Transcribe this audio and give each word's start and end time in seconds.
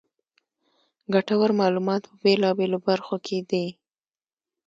ګټورمعلومات 1.13 2.01
په 2.09 2.15
بېلا 2.23 2.49
بېلو 2.57 2.79
برخو 2.87 3.15
کې 3.25 3.37
دي. 3.49 3.65